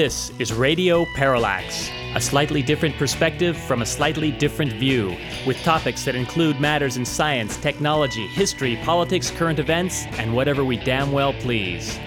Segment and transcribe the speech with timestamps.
[0.00, 5.14] This is Radio Parallax, a slightly different perspective from a slightly different view,
[5.46, 10.78] with topics that include matters in science, technology, history, politics, current events, and whatever we
[10.78, 11.98] damn well please.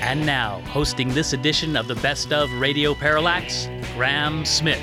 [0.00, 4.82] And now, hosting this edition of the Best of Radio Parallax, Graham Smith.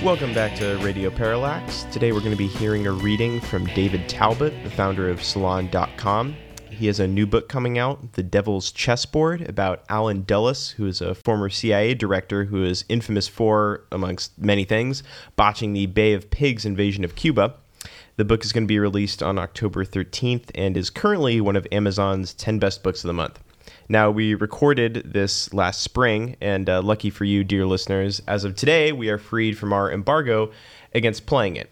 [0.00, 1.88] Welcome back to Radio Parallax.
[1.90, 6.36] Today we're going to be hearing a reading from David Talbot, the founder of Salon.com.
[6.74, 11.00] He has a new book coming out, The Devil's Chessboard, about Allen Dulles, who is
[11.00, 15.04] a former CIA director who is infamous for, amongst many things,
[15.36, 17.54] botching the Bay of Pigs invasion of Cuba.
[18.16, 21.66] The book is going to be released on October 13th and is currently one of
[21.70, 23.38] Amazon's 10 best books of the month.
[23.88, 28.56] Now, we recorded this last spring, and uh, lucky for you, dear listeners, as of
[28.56, 30.50] today, we are freed from our embargo
[30.92, 31.70] against playing it.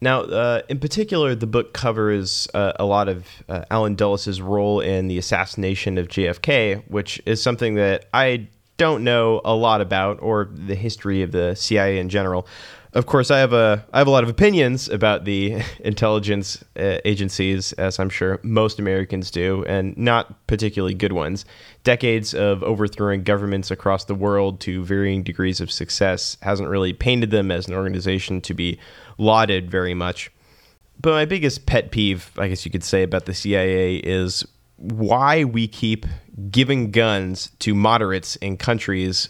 [0.00, 4.80] Now, uh, in particular, the book covers uh, a lot of uh, Allen Dulles' role
[4.80, 10.22] in the assassination of JFK, which is something that I don't know a lot about,
[10.22, 12.46] or the history of the CIA in general.
[12.92, 16.98] Of course, I have a I have a lot of opinions about the intelligence uh,
[17.04, 21.44] agencies, as I'm sure most Americans do, and not particularly good ones.
[21.84, 27.30] Decades of overthrowing governments across the world to varying degrees of success hasn't really painted
[27.30, 28.78] them as an organization to be
[29.18, 30.32] lauded very much.
[31.00, 34.44] But my biggest pet peeve, I guess you could say, about the CIA is
[34.76, 36.06] why we keep
[36.50, 39.28] giving guns to moderates in countries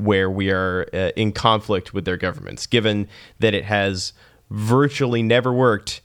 [0.00, 4.12] where we are uh, in conflict with their governments, given that it has
[4.50, 6.00] virtually never worked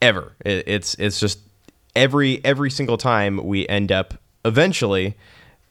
[0.00, 0.34] ever.
[0.44, 1.40] It, it's it's just
[1.96, 5.16] every every single time we end up eventually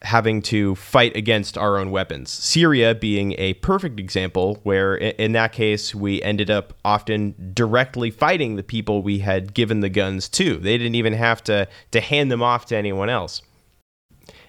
[0.03, 2.29] having to fight against our own weapons.
[2.29, 8.55] Syria being a perfect example, where in that case, we ended up often directly fighting
[8.55, 10.57] the people we had given the guns to.
[10.57, 13.41] They didn't even have to, to hand them off to anyone else.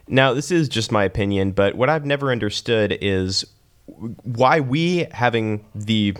[0.08, 3.44] Now, this is just my opinion, but what I've never understood is
[3.86, 6.16] why we, having the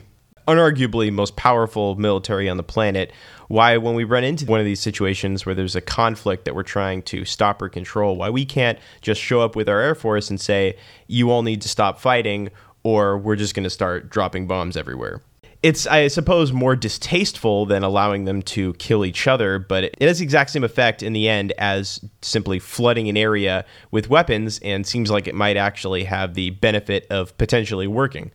[0.47, 3.13] unarguably most powerful military on the planet,
[3.49, 6.63] why when we run into one of these situations where there's a conflict that we're
[6.63, 10.31] trying to stop or control, why we can't just show up with our air force
[10.31, 12.51] and say you all need to stop fighting
[12.83, 15.21] or we're just going to start dropping bombs everywhere.
[15.63, 20.19] It's, I suppose, more distasteful than allowing them to kill each other, but it has
[20.19, 24.87] the exact same effect in the end as simply flooding an area with weapons and
[24.87, 28.31] seems like it might actually have the benefit of potentially working.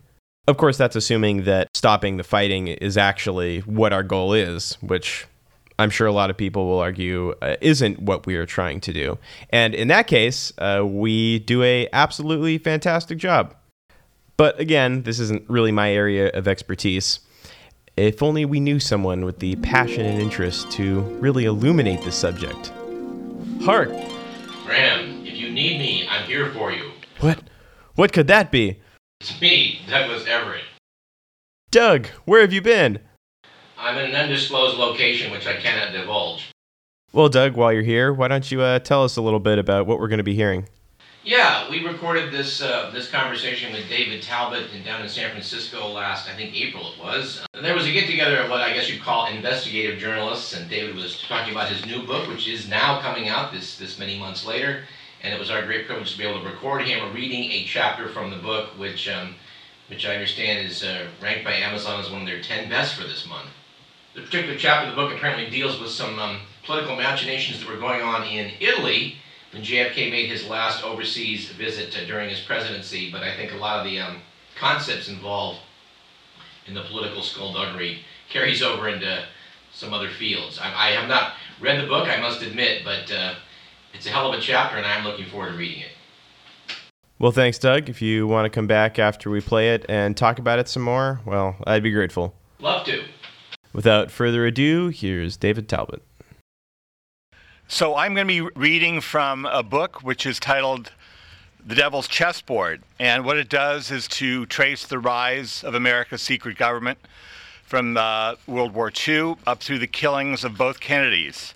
[0.48, 5.26] Of course, that's assuming that stopping the fighting is actually what our goal is, which
[5.80, 8.92] I'm sure a lot of people will argue uh, isn't what we are trying to
[8.92, 9.18] do.
[9.50, 13.56] And in that case, uh, we do a absolutely fantastic job.
[14.38, 17.20] But again, this isn't really my area of expertise.
[17.96, 22.72] If only we knew someone with the passion and interest to really illuminate this subject.
[23.62, 23.90] Hark!
[24.66, 26.92] Graham, if you need me, I'm here for you.
[27.20, 27.44] What?
[27.96, 28.82] What could that be?
[29.22, 30.64] It's me, Douglas Everett.
[31.70, 33.00] Doug, where have you been?
[33.78, 36.52] I'm in an undisclosed location which I cannot divulge.
[37.12, 39.86] Well, Doug, while you're here, why don't you uh, tell us a little bit about
[39.86, 40.68] what we're going to be hearing?
[41.26, 46.30] Yeah, we recorded this uh, this conversation with David Talbot down in San Francisco last,
[46.30, 47.46] I think April it was.
[47.54, 50.70] And there was a get together of what I guess you'd call investigative journalists, and
[50.70, 54.20] David was talking about his new book, which is now coming out this this many
[54.20, 54.84] months later
[55.24, 58.10] and it was our great privilege to be able to record him reading a chapter
[58.10, 59.36] from the book, which, um,
[59.88, 63.08] which I understand is uh, ranked by Amazon as one of their 10 best for
[63.08, 63.50] this month.
[64.16, 67.80] The particular chapter of the book apparently deals with some um, political machinations that were
[67.80, 69.16] going on in Italy
[69.54, 73.58] when JFK made his last overseas visit uh, during his presidency, but I think a
[73.58, 74.22] lot of the um,
[74.58, 75.60] concepts involved
[76.66, 78.00] in the political skullduggery
[78.30, 79.26] carries over into
[79.72, 80.60] some other fields.
[80.60, 83.36] I, I have not read the book, I must admit, but uh,
[83.94, 86.76] it's a hell of a chapter, and I'm looking forward to reading it.
[87.20, 87.90] Well, thanks, Doug.
[87.90, 90.84] If you want to come back after we play it and talk about it some
[90.84, 92.34] more, well, I'd be grateful.
[92.60, 93.04] Love to.
[93.72, 96.02] Without further ado, here's David Talbot.
[97.68, 100.92] So, I'm going to be reading from a book which is titled
[101.66, 102.84] The Devil's Chessboard.
[103.00, 107.00] And what it does is to trace the rise of America's secret government
[107.64, 111.54] from uh, World War II up through the killings of both Kennedys.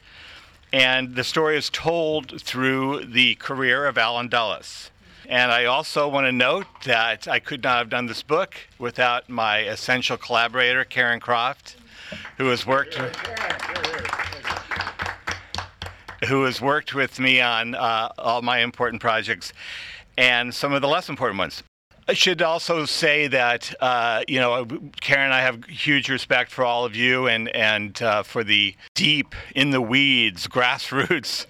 [0.73, 4.89] And the story is told through the career of Allen Dulles.
[5.29, 9.27] And I also want to note that I could not have done this book without
[9.29, 11.75] my essential collaborator, Karen Croft,
[12.37, 12.97] who has worked
[16.27, 19.53] who has worked with me on uh, all my important projects
[20.17, 21.63] and some of the less important ones.
[22.09, 24.65] I should also say that uh, you know
[25.01, 29.35] Karen I have huge respect for all of you and and uh, for the deep
[29.55, 31.45] in the weeds grassroots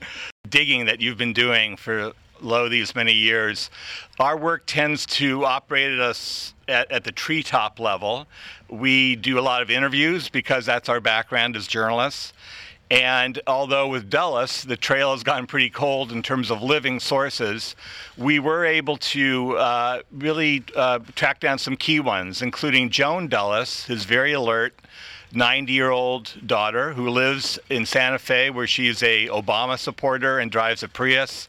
[0.49, 3.71] digging that you've been doing for Low these many years,
[4.19, 8.27] our work tends to operate at us at, at the treetop level.
[8.69, 12.33] We do a lot of interviews because that's our background as journalists.
[12.89, 17.75] And although with Dulles, the trail has gotten pretty cold in terms of living sources,
[18.17, 23.83] we were able to uh, really uh, track down some key ones, including Joan Dulles,
[23.85, 24.73] who's very alert
[25.33, 30.39] 90 year old daughter who lives in Santa Fe, where she is a Obama supporter
[30.39, 31.47] and drives a Prius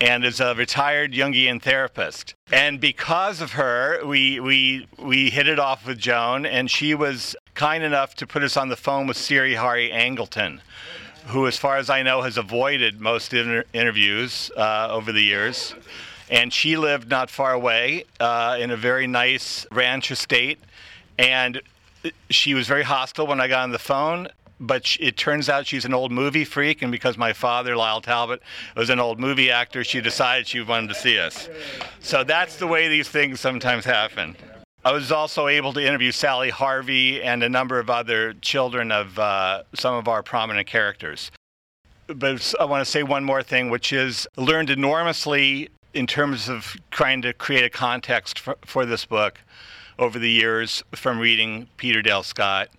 [0.00, 2.34] and is a retired Jungian therapist.
[2.50, 7.36] And because of her, we, we, we hit it off with Joan, and she was
[7.54, 10.60] kind enough to put us on the phone with Siri Hari Angleton,
[11.26, 15.74] who, as far as I know, has avoided most inter- interviews uh, over the years.
[16.30, 20.60] And she lived not far away uh, in a very nice ranch estate.
[21.18, 21.60] And
[22.30, 24.28] she was very hostile when I got on the phone
[24.60, 28.42] but it turns out she's an old movie freak, and because my father, Lyle Talbot,
[28.76, 31.48] was an old movie actor, she decided she wanted to see us.
[32.00, 34.36] So that's the way these things sometimes happen.
[34.84, 39.18] I was also able to interview Sally Harvey and a number of other children of
[39.18, 41.30] uh, some of our prominent characters.
[42.06, 46.76] But I want to say one more thing, which is learned enormously in terms of
[46.90, 49.40] trying to create a context for, for this book
[50.00, 52.70] over the years from reading Peter Dale Scott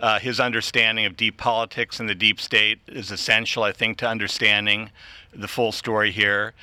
[0.00, 4.08] uh, his understanding of deep politics and the deep state is essential, I think, to
[4.08, 4.90] understanding
[5.32, 6.54] the full story here.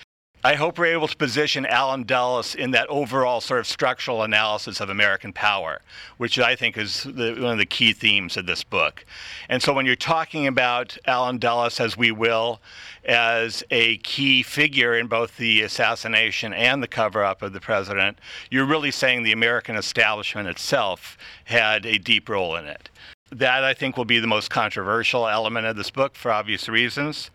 [0.44, 4.80] I hope we're able to position Allen Dulles in that overall sort of structural analysis
[4.80, 5.82] of American power,
[6.18, 9.04] which I think is the, one of the key themes of this book.
[9.50, 12.62] And so when you're talking about Allen Dulles, as we will,
[13.04, 18.20] as a key figure in both the assassination and the cover up of the president,
[18.52, 22.90] you're really saying the American establishment itself had a deep role in it.
[23.32, 27.32] That, I think, will be the most controversial element of this book for obvious reasons.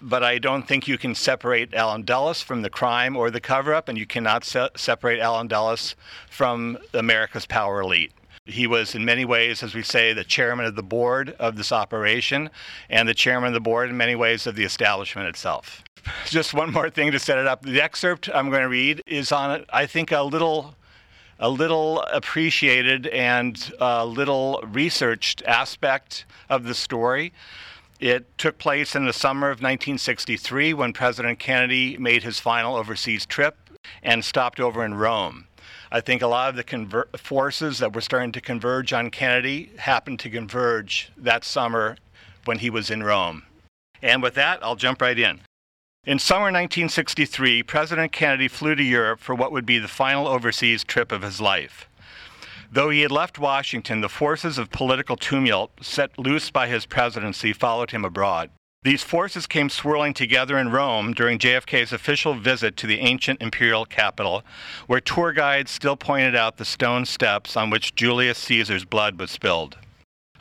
[0.00, 3.72] But I don't think you can separate Allen Dulles from the crime or the cover
[3.72, 5.94] up, and you cannot se- separate Allen Dulles
[6.28, 8.12] from America's power elite.
[8.46, 11.72] He was, in many ways, as we say, the chairman of the board of this
[11.72, 12.50] operation
[12.90, 15.82] and the chairman of the board, in many ways, of the establishment itself.
[16.26, 17.62] Just one more thing to set it up.
[17.62, 20.74] The excerpt I'm going to read is on, I think, a little
[21.40, 27.32] a little appreciated and a little researched aspect of the story.
[28.04, 33.24] It took place in the summer of 1963 when President Kennedy made his final overseas
[33.24, 33.56] trip
[34.02, 35.46] and stopped over in Rome.
[35.90, 39.72] I think a lot of the conver- forces that were starting to converge on Kennedy
[39.78, 41.96] happened to converge that summer
[42.44, 43.44] when he was in Rome.
[44.02, 45.40] And with that, I'll jump right in.
[46.04, 50.84] In summer 1963, President Kennedy flew to Europe for what would be the final overseas
[50.84, 51.88] trip of his life.
[52.74, 57.52] Though he had left Washington, the forces of political tumult set loose by his presidency
[57.52, 58.50] followed him abroad.
[58.82, 63.84] These forces came swirling together in Rome during JFK's official visit to the ancient imperial
[63.84, 64.42] capital,
[64.88, 69.30] where tour guides still pointed out the stone steps on which Julius Caesar's blood was
[69.30, 69.76] spilled.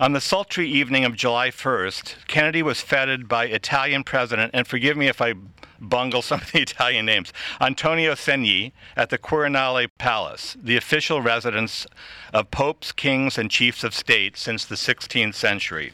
[0.03, 4.97] On the sultry evening of July 1st, Kennedy was feted by Italian President, and forgive
[4.97, 5.33] me if I
[5.79, 11.87] bungle some of the Italian names, Antonio Segni at the Quirinale Palace, the official residence
[12.33, 15.93] of popes, kings, and chiefs of state since the 16th century.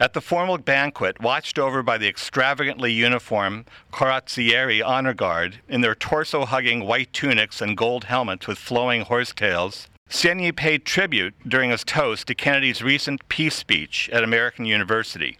[0.00, 5.94] At the formal banquet, watched over by the extravagantly uniformed Corazzieri honor guard in their
[5.94, 11.84] torso hugging white tunics and gold helmets with flowing horsetails, Segni paid tribute during his
[11.84, 15.38] toast to Kennedy's recent peace speech at American University.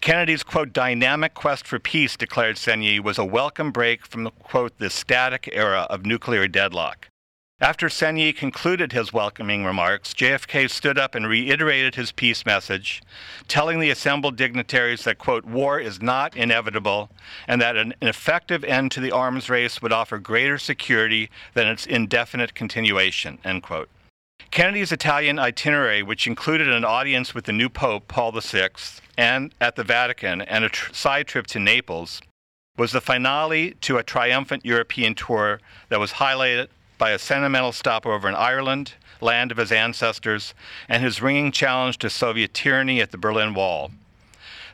[0.00, 4.90] Kennedy's, quote, dynamic quest for peace, declared Segni, was a welcome break from, quote, the
[4.90, 7.08] static era of nuclear deadlock.
[7.60, 13.02] After Segni concluded his welcoming remarks, JFK stood up and reiterated his peace message,
[13.48, 17.10] telling the assembled dignitaries that, quote, war is not inevitable
[17.48, 21.86] and that an effective end to the arms race would offer greater security than its
[21.86, 23.88] indefinite continuation, end quote.
[24.52, 28.68] Kennedy's Italian itinerary, which included an audience with the new Pope, Paul VI,
[29.16, 32.20] and at the Vatican, and a tr- side trip to Naples,
[32.76, 36.68] was the finale to a triumphant European tour that was highlighted
[36.98, 38.92] by a sentimental stopover in Ireland,
[39.22, 40.52] land of his ancestors,
[40.86, 43.90] and his ringing challenge to Soviet tyranny at the Berlin Wall.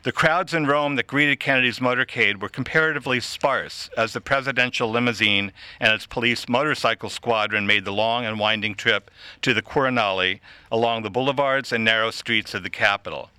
[0.01, 5.51] The crowds in Rome that greeted Kennedy's motorcade were comparatively sparse as the presidential limousine
[5.77, 10.39] and its police motorcycle squadron made the long and winding trip to the Quirinale
[10.71, 13.29] along the boulevards and narrow streets of the capital.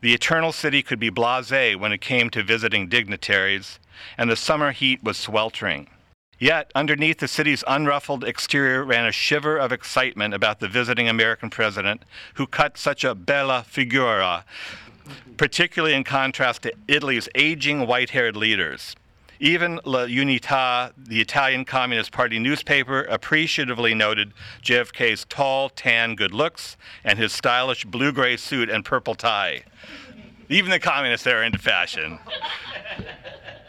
[0.00, 3.80] The eternal city could be blase when it came to visiting dignitaries,
[4.16, 5.88] and the summer heat was sweltering.
[6.38, 11.50] Yet, underneath the city's unruffled exterior ran a shiver of excitement about the visiting American
[11.50, 14.44] president who cut such a bella figura
[15.36, 18.94] particularly in contrast to Italy's aging white haired leaders.
[19.38, 24.32] Even La Unità, the Italian Communist Party newspaper, appreciatively noted
[24.62, 29.62] JFK's tall, tan good looks and his stylish blue gray suit and purple tie.
[30.48, 32.18] Even the communists are into fashion.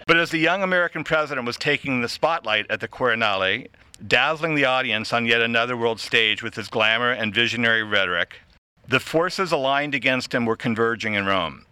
[0.06, 3.68] But as the young American president was taking the spotlight at the Quirinale,
[4.06, 8.42] dazzling the audience on yet another world stage with his glamour and visionary rhetoric,
[8.88, 11.66] the forces aligned against him were converging in Rome.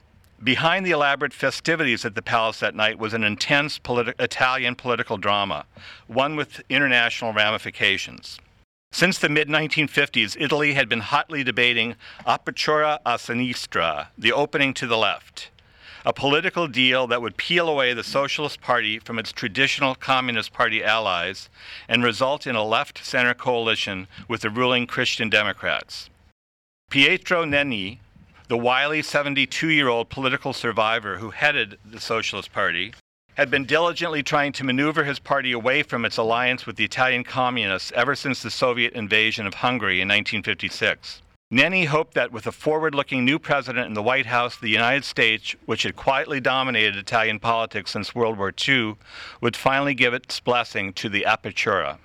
[0.43, 5.17] Behind the elaborate festivities at the palace that night was an intense politi- Italian political
[5.17, 5.65] drama,
[6.07, 8.37] one with international ramifications.
[8.91, 11.95] Since the mid 1950s, Italy had been hotly debating
[12.27, 15.51] apertura a sinistra, the opening to the left,
[16.05, 20.83] a political deal that would peel away the Socialist Party from its traditional Communist Party
[20.83, 21.49] allies
[21.87, 26.09] and result in a left center coalition with the ruling Christian Democrats.
[26.95, 27.99] Pietro Nenni,
[28.47, 32.93] the wily 72 year old political survivor who headed the Socialist Party,
[33.33, 37.25] had been diligently trying to maneuver his party away from its alliance with the Italian
[37.25, 41.21] communists ever since the Soviet invasion of Hungary in 1956.
[41.51, 45.03] Nenni hoped that with a forward looking new president in the White House, the United
[45.03, 48.95] States, which had quietly dominated Italian politics since World War II,
[49.41, 51.97] would finally give its blessing to the Apertura.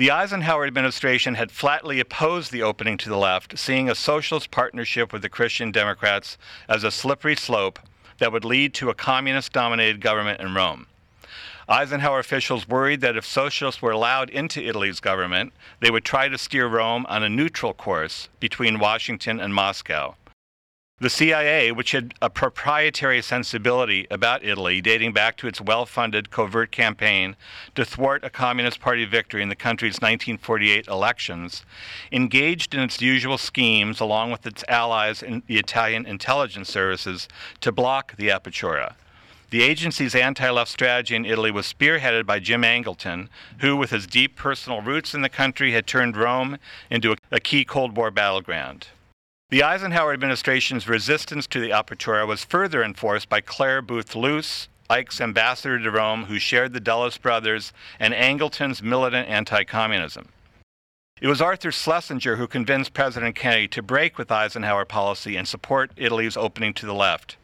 [0.00, 5.12] The Eisenhower administration had flatly opposed the opening to the left, seeing a socialist partnership
[5.12, 6.38] with the Christian Democrats
[6.70, 7.78] as a slippery slope
[8.16, 10.86] that would lead to a communist dominated government in Rome.
[11.68, 16.38] Eisenhower officials worried that if socialists were allowed into Italy's government, they would try to
[16.38, 20.16] steer Rome on a neutral course between Washington and Moscow.
[21.02, 26.28] The CIA, which had a proprietary sensibility about Italy dating back to its well funded
[26.28, 27.36] covert campaign
[27.74, 31.64] to thwart a Communist Party victory in the country's 1948 elections,
[32.12, 37.28] engaged in its usual schemes along with its allies in the Italian intelligence services
[37.62, 38.92] to block the Apertura.
[39.48, 43.30] The agency's anti left strategy in Italy was spearheaded by Jim Angleton,
[43.60, 46.58] who, with his deep personal roots in the country, had turned Rome
[46.90, 48.88] into a, key Cold War battleground.
[49.50, 55.20] The Eisenhower administration's resistance to the Apertura was further enforced by Clare Boothe Luce, Ike's
[55.20, 60.28] ambassador to Rome, who shared the Dulles brothers, and Angleton's militant anti communism.
[61.20, 65.90] It was Arthur Schlesinger who convinced President Kennedy to break with Eisenhower policy and support
[65.96, 67.36] Italy's opening to the left.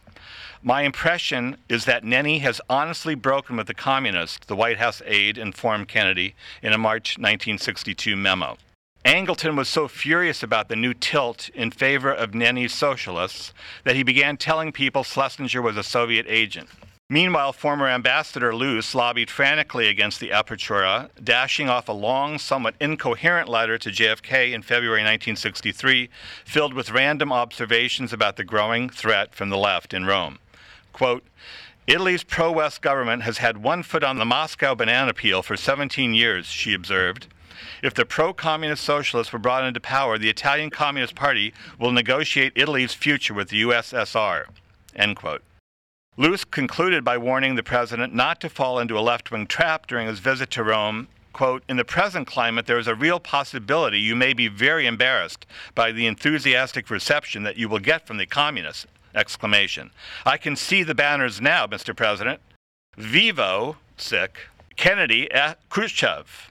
[0.63, 5.39] My impression is that Nenni has honestly broken with the communists, the White House aide
[5.39, 8.59] informed Kennedy in a March 1962 memo.
[9.07, 14.03] Angleton was so furious about the new tilt in favor of Nenni's socialists that he
[14.03, 16.69] began telling people Schlesinger was a Soviet agent.
[17.09, 23.49] Meanwhile, former Ambassador Luce lobbied frantically against the Apertura, dashing off a long, somewhat incoherent
[23.49, 26.11] letter to JFK in February 1963,
[26.45, 30.41] filled with random observations about the growing threat from the left in Rome.
[30.93, 31.23] Quote,
[31.87, 36.13] Italy's pro West government has had one foot on the Moscow banana peel for 17
[36.13, 37.29] years, she observed.
[37.83, 42.53] If the pro communist socialists were brought into power, the Italian Communist Party will negotiate
[42.55, 44.47] Italy's future with the USSR.
[44.95, 45.43] End quote.
[46.17, 50.07] Luce concluded by warning the president not to fall into a left wing trap during
[50.07, 51.09] his visit to Rome.
[51.35, 55.45] Quote, in the present climate, there is a real possibility you may be very embarrassed
[55.75, 58.87] by the enthusiastic reception that you will get from the communists.
[59.15, 59.91] Exclamation.
[60.25, 61.95] I can see the banners now, Mr.
[61.95, 62.41] President.
[62.97, 65.29] Vivo, sick, Kennedy
[65.69, 66.51] Khrushchev.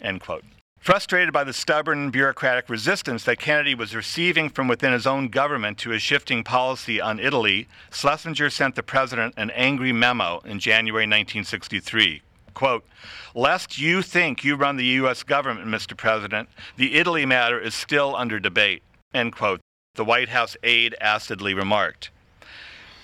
[0.00, 0.44] End quote.
[0.80, 5.76] Frustrated by the stubborn bureaucratic resistance that Kennedy was receiving from within his own government
[5.78, 11.02] to his shifting policy on Italy, Schlesinger sent the president an angry memo in January
[11.02, 12.22] 1963.
[12.54, 12.86] Quote,
[13.34, 15.22] Lest you think you run the U.S.
[15.22, 15.94] government, Mr.
[15.94, 18.82] President, the Italy matter is still under debate.
[19.12, 19.60] End quote,
[19.96, 22.10] the White House aide acidly remarked.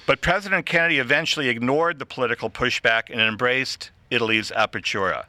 [0.07, 5.27] But President Kennedy eventually ignored the political pushback and embraced Italy's apertura.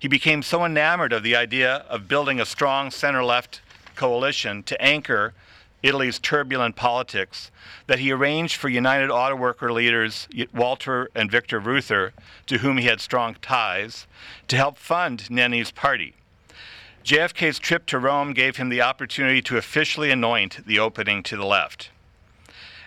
[0.00, 3.60] He became so enamored of the idea of building a strong center left
[3.94, 5.34] coalition to anchor
[5.82, 7.50] Italy's turbulent politics
[7.86, 12.14] that he arranged for United Auto Worker leaders Walter and Victor Reuther,
[12.46, 14.06] to whom he had strong ties,
[14.48, 16.14] to help fund Nenni's party.
[17.04, 21.46] JFK's trip to Rome gave him the opportunity to officially anoint the opening to the
[21.46, 21.90] left.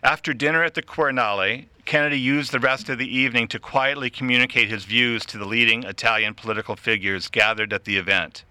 [0.01, 4.69] After dinner at the Quirinale, Kennedy used the rest of the evening to quietly communicate
[4.69, 8.45] his views to the leading Italian political figures gathered at the event.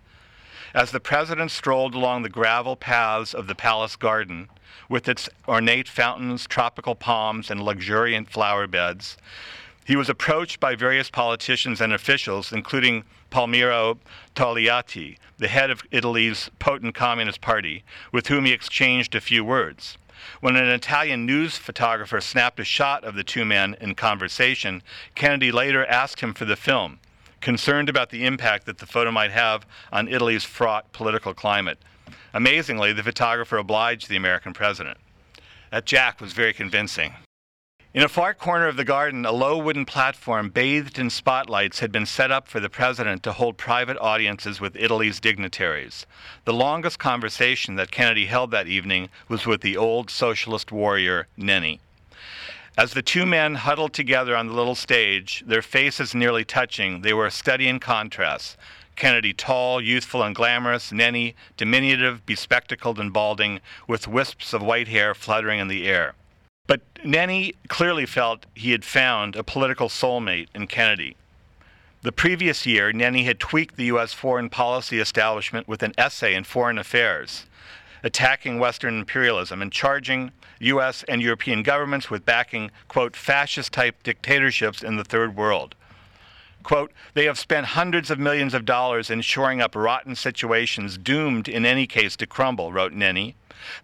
[0.75, 4.49] As the president strolled along the gravel paths of the palace garden,
[4.89, 9.17] with its ornate fountains, tropical palms, and luxuriant flower beds,
[9.85, 13.99] he was approached by various politicians and officials, including Palmiro
[14.35, 19.97] Togliatti, the head of Italy's potent Communist Party, with whom he exchanged a few words.
[20.41, 24.83] When an Italian news photographer snapped a shot of the two men in conversation,
[25.15, 27.01] Kennedy later asked him for the film,
[27.41, 31.79] concerned about the impact that the photo might have on Italy's fraught political climate.
[32.35, 34.99] Amazingly, the photographer obliged the American president.
[35.71, 37.15] That Jack was very convincing.
[37.95, 41.93] In a far corner of the garden, a low wooden platform bathed in spotlights had
[41.93, 46.07] been set up for the president to hold private audiences with Italy's dignitaries.
[46.47, 51.81] The longest conversation that Kennedy held that evening was with the old socialist warrior, Nenni.
[52.79, 57.13] As the two men huddled together on the little stage, their faces nearly touching, they
[57.13, 58.57] were a study in contrast.
[58.97, 65.15] Kennedy tall, youthful, and glamorous, Nenni diminutive, bespectacled, and balding, with wisps of white hair
[65.15, 66.15] fluttering in the air.
[66.67, 71.17] But Nenni clearly felt he had found a political soulmate in Kennedy.
[72.03, 74.13] The previous year, Nenni had tweaked the U.S.
[74.13, 77.47] foreign policy establishment with an essay in Foreign Affairs,
[78.03, 81.05] attacking Western imperialism and charging U.S.
[81.09, 85.75] and European governments with backing, quote, fascist type dictatorships in the third world.
[86.63, 91.49] Quote, they have spent hundreds of millions of dollars in shoring up rotten situations doomed
[91.49, 93.35] in any case to crumble, wrote Nenni.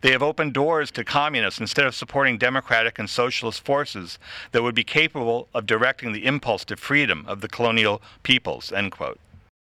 [0.00, 4.18] They have opened doors to communists instead of supporting democratic and socialist forces
[4.52, 8.73] that would be capable of directing the impulse to freedom of the colonial peoples.
[8.73, 9.18] End quote.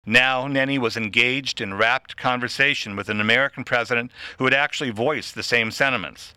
[0.05, 5.35] Now, Nenni was engaged in rapt conversation with an American president who had actually voiced
[5.35, 6.33] the same sentiments,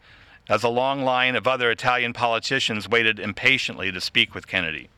[0.48, 4.90] as a long line of other Italian politicians waited impatiently to speak with Kennedy.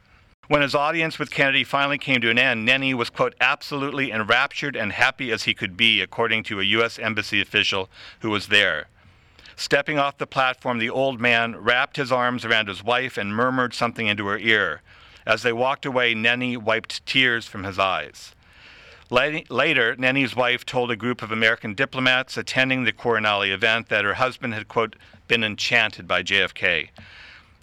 [0.48, 4.76] When his audience with Kennedy finally came to an end, Nenni was, quote, absolutely enraptured
[4.76, 7.00] and happy as he could be, according to a U.S.
[7.00, 8.86] Embassy official who was there.
[9.56, 13.74] Stepping off the platform, the old man wrapped his arms around his wife and murmured
[13.74, 14.82] something into her ear.
[15.26, 18.32] As they walked away, Nenni wiped tears from his eyes.
[19.10, 24.14] Later, Nenni's wife told a group of American diplomats attending the Quirinale event that her
[24.14, 24.94] husband had, quote,
[25.26, 26.90] been enchanted by JFK.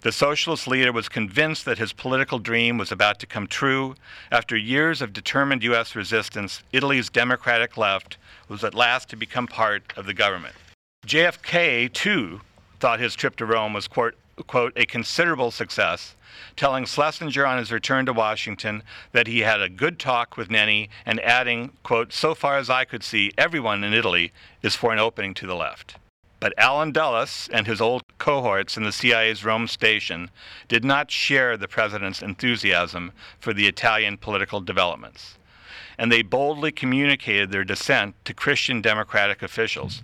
[0.04, 3.94] The socialist leader was convinced that his political dream was about to come true.
[4.30, 5.96] After years of determined U.S.
[5.96, 10.56] resistance, Italy's democratic left was at last to become part of the government.
[11.06, 12.42] JFK, too,
[12.80, 14.14] thought his trip to Rome was, quote,
[14.46, 16.16] quote, a considerable success,
[16.54, 20.90] telling Schlesinger on his return to Washington that he had a good talk with Nenni
[21.06, 24.98] and adding, quote, so far as I could see, everyone in Italy is for an
[24.98, 25.96] opening to the left.
[26.44, 30.30] But Allen Dulles and his old cohorts in the CIA's Rome station
[30.68, 35.38] did not share the president's enthusiasm for the Italian political developments.
[35.96, 40.02] And they boldly communicated their dissent to Christian Democratic officials.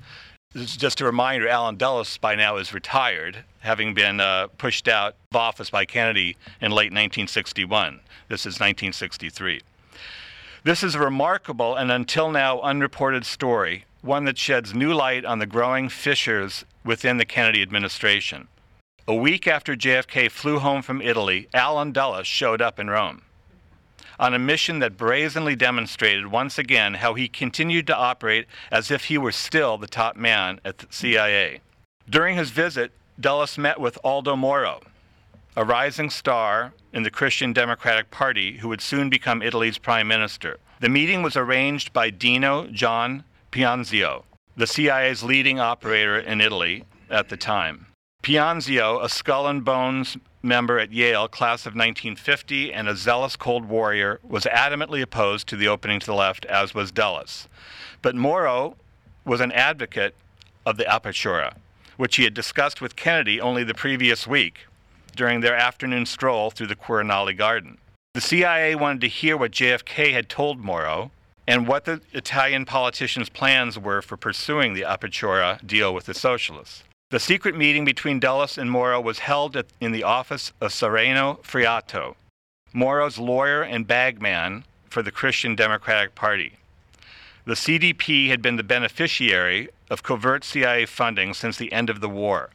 [0.54, 5.36] Just a reminder Allen Dulles by now is retired, having been uh, pushed out of
[5.36, 8.00] office by Kennedy in late 1961.
[8.28, 9.60] This is 1963.
[10.64, 15.38] This is a remarkable and until now unreported story one that sheds new light on
[15.38, 18.48] the growing fissures within the Kennedy administration.
[19.06, 23.22] A week after JFK flew home from Italy, Allen Dulles showed up in Rome
[24.20, 29.04] on a mission that brazenly demonstrated once again how he continued to operate as if
[29.04, 31.60] he were still the top man at the CIA.
[32.08, 34.80] During his visit, Dulles met with Aldo Moro,
[35.56, 40.58] a rising star in the Christian Democratic Party who would soon become Italy's prime minister.
[40.80, 44.22] The meeting was arranged by Dino John Pionzio,
[44.56, 47.86] the CIA's leading operator in Italy at the time.
[48.22, 53.64] Pionzio, a skull and bones member at Yale, class of 1950, and a zealous Cold
[53.64, 57.48] Warrior, was adamantly opposed to the opening to the left, as was Dulles.
[58.02, 58.76] But Moro
[59.24, 60.14] was an advocate
[60.64, 61.56] of the apertura,
[61.96, 64.66] which he had discussed with Kennedy only the previous week
[65.16, 67.78] during their afternoon stroll through the Quirinale garden.
[68.14, 71.10] The CIA wanted to hear what JFK had told Moro,
[71.50, 76.84] and what the Italian politicians' plans were for pursuing the Apertura deal with the socialists.
[77.10, 81.40] The secret meeting between Dulles and Moro was held at, in the office of Sereno
[81.42, 82.14] Freato,
[82.72, 86.52] Moro's lawyer and bagman for the Christian Democratic Party.
[87.46, 92.08] The CDP had been the beneficiary of covert CIA funding since the end of the
[92.08, 92.50] war.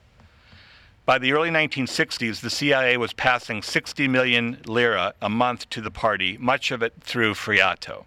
[1.06, 5.92] By the early 1960s, the CIA was passing 60 million lira a month to the
[5.92, 8.06] party, much of it through Freato.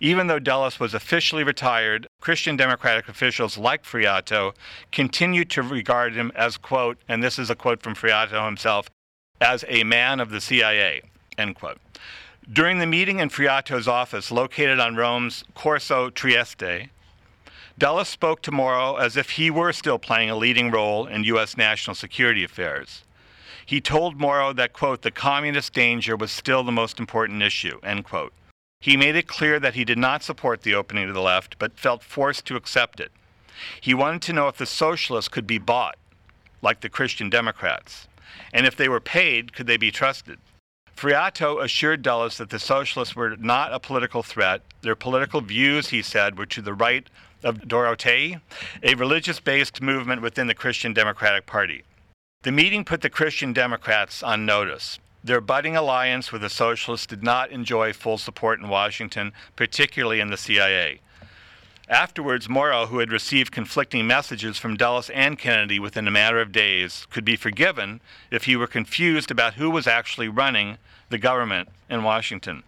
[0.00, 4.54] Even though Dulles was officially retired, Christian Democratic officials like Freato
[4.92, 8.88] continued to regard him as, quote, and this is a quote from Freato himself,
[9.40, 11.02] as a man of the CIA,
[11.36, 11.78] end quote.
[12.50, 16.88] During the meeting in Freato's office, located on Rome's Corso Trieste,
[17.76, 21.56] Dulles spoke to Moro as if he were still playing a leading role in U.S.
[21.56, 23.04] national security affairs.
[23.66, 28.04] He told Moro that, quote, the communist danger was still the most important issue, end
[28.04, 28.32] quote.
[28.80, 31.78] He made it clear that he did not support the opening to the left, but
[31.78, 33.10] felt forced to accept it.
[33.80, 35.96] He wanted to know if the socialists could be bought,
[36.62, 38.06] like the Christian Democrats?
[38.52, 40.38] And if they were paid, could they be trusted?
[40.96, 44.62] Freato assured Dulles that the socialists were not a political threat.
[44.82, 47.08] Their political views, he said, were to the right
[47.44, 48.40] of Dorotei,
[48.82, 51.84] a religious based movement within the Christian Democratic Party.
[52.42, 54.98] The meeting put the Christian Democrats on notice.
[55.22, 60.30] Their budding alliance with the socialists did not enjoy full support in Washington, particularly in
[60.30, 61.00] the CIA.
[61.88, 66.52] Afterwards, Moro, who had received conflicting messages from Dulles and Kennedy within a matter of
[66.52, 68.00] days, could be forgiven
[68.30, 70.76] if he were confused about who was actually running
[71.08, 72.62] the government in Washington.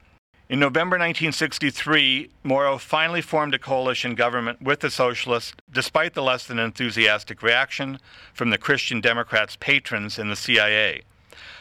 [0.49, 6.47] In November 1963, Moro finally formed a coalition government with the Socialists, despite the less
[6.47, 8.01] than enthusiastic reaction
[8.33, 11.03] from the Christian Democrats' patrons in the CIA.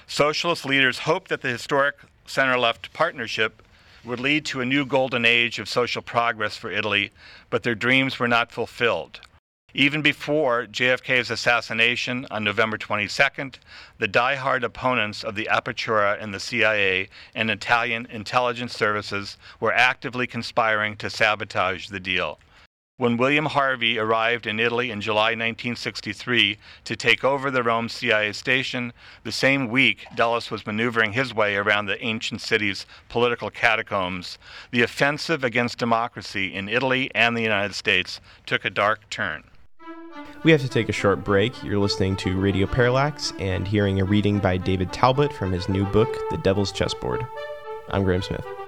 [0.10, 3.62] Socialist leaders hoped that the historic center left partnership
[4.04, 7.12] would lead to a new golden age of social progress for Italy,
[7.52, 9.20] but their dreams were not fulfilled.
[9.76, 13.58] Even before JFK's assassination on November 22nd,
[14.00, 20.26] the die-hard opponents of the Apertura in the CIA and Italian intelligence services were actively
[20.26, 22.40] conspiring to sabotage the deal.
[23.00, 28.34] When William Harvey arrived in Italy in July 1963 to take over the Rome CIA
[28.34, 28.92] station,
[29.24, 34.38] the same week Dulles was maneuvering his way around the ancient city's political catacombs,
[34.72, 39.46] the offensive against democracy in Italy and the United States took a dark turn.
[40.44, 41.64] We have to take a short break.
[41.64, 45.86] You're listening to Radio Parallax and hearing a reading by David Talbot from his new
[45.86, 47.26] book, The Devil's Chessboard.
[47.92, 48.59] I'm Graham Smith.